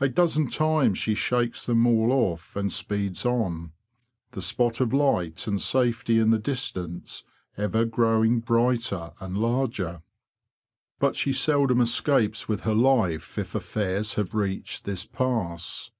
A 0.00 0.08
dozen 0.08 0.48
times 0.48 0.98
she 0.98 1.14
shakes 1.14 1.64
them 1.64 1.86
all 1.86 2.10
off, 2.10 2.56
and 2.56 2.72
speeds 2.72 3.24
on, 3.24 3.70
the 4.32 4.42
spot 4.42 4.80
of 4.80 4.92
light 4.92 5.46
and 5.46 5.62
safety 5.62 6.18
in 6.18 6.30
the 6.30 6.40
distance 6.40 7.22
ever 7.56 7.84
growing 7.84 8.40
brighter 8.40 9.12
and 9.20 9.38
larger. 9.38 10.02
But 10.98 11.14
she 11.14 11.32
seldom 11.32 11.80
escapes 11.80 12.48
with 12.48 12.62
her 12.62 12.74
life 12.74 13.38
if 13.38 13.54
affairs 13.54 14.14
have 14.14 14.34
reached 14.34 14.86
this 14.86 15.06
pass. 15.06 15.92